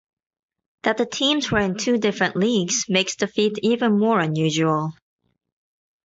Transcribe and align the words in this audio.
That 0.81 0.97
the 0.97 1.05
teams 1.05 1.51
were 1.51 1.59
in 1.59 1.77
two 1.77 1.99
different 1.99 2.35
leagues 2.35 2.85
makes 2.89 3.15
the 3.17 3.27
feat 3.27 3.59
even 3.61 3.99
more 3.99 4.19
unusual. 4.19 4.93